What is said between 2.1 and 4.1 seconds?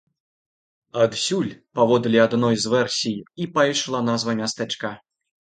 адной з версій, і пайшла